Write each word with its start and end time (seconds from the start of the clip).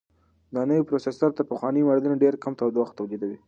دا 0.53 0.61
نوی 0.69 0.87
پروسیسر 0.89 1.29
تر 1.37 1.43
پخوانیو 1.51 1.87
ماډلونو 1.89 2.21
ډېر 2.23 2.33
کم 2.43 2.53
تودوخه 2.59 2.93
تولیدوي. 2.97 3.37